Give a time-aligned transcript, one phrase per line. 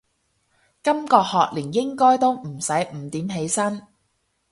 [0.81, 3.85] 今個學年應該都唔使五點起身